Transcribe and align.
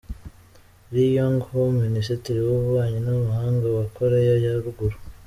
Ri 0.93 1.05
Yong-Ho 1.17 1.59
Minisitiri 1.83 2.39
w’Ububanyi 2.47 2.99
n’Amahanga 3.05 3.65
wa 3.77 3.85
Korea 3.97 4.35
ya 4.43 4.53
Ruguru 4.63 4.97